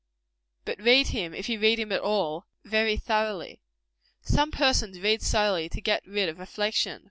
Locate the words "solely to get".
5.21-6.01